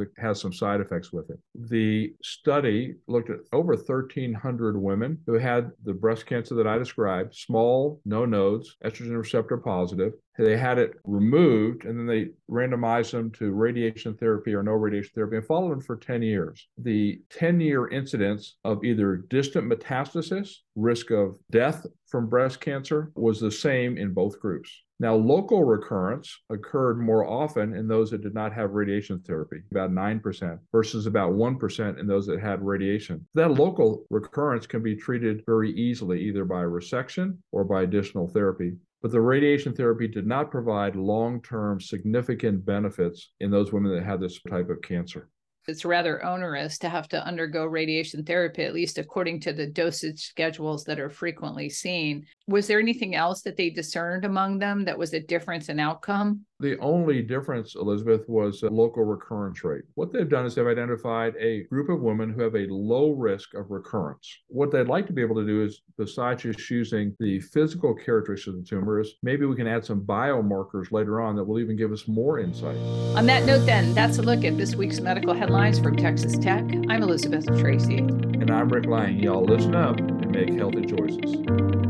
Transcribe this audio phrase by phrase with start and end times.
[0.00, 1.38] it has some side effects with it.
[1.54, 7.34] The study looked at over 1,300 women who had the breast cancer that I described,
[7.34, 10.12] small, no nodes, estrogen receptor positive.
[10.36, 15.12] They had it removed and then they randomized them to radiation therapy or no radiation
[15.14, 16.66] therapy and followed them for 10 years.
[16.78, 23.40] The 10 year incidence of either distant metastasis, risk of death from breast cancer, was
[23.40, 24.70] the same in both groups.
[25.00, 29.90] Now, local recurrence occurred more often in those that did not have radiation therapy, about
[29.90, 33.26] 9%, versus about 1% in those that had radiation.
[33.34, 38.76] That local recurrence can be treated very easily, either by resection or by additional therapy.
[39.02, 44.04] But the radiation therapy did not provide long term significant benefits in those women that
[44.04, 45.28] had this type of cancer
[45.68, 50.26] it's rather onerous to have to undergo radiation therapy, at least according to the dosage
[50.26, 52.26] schedules that are frequently seen.
[52.46, 56.44] Was there anything else that they discerned among them that was a difference in outcome?
[56.60, 59.82] The only difference, Elizabeth, was a local recurrence rate.
[59.96, 63.54] What they've done is they've identified a group of women who have a low risk
[63.54, 64.38] of recurrence.
[64.46, 68.54] What they'd like to be able to do is, besides just using the physical characteristics
[68.54, 71.76] of the tumor, is maybe we can add some biomarkers later on that will even
[71.76, 72.76] give us more insight.
[73.16, 76.64] On that note, then, that's a look at this week's medical headlines from Texas Tech.
[76.88, 77.98] I'm Elizabeth Tracy.
[77.98, 79.18] And I'm Rick Lange.
[79.18, 81.83] Y'all listen up and make healthy choices.